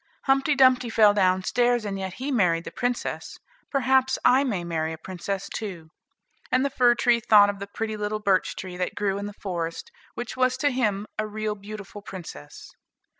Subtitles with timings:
[0.23, 3.37] Humpty Dumpty fell down stairs, and yet he married the princess;
[3.69, 5.91] perhaps I may marry a princess too."
[6.51, 9.35] And the fir tree thought of the pretty little birch tree that grew in the
[9.43, 12.71] forest, which was to him a real beautiful princess.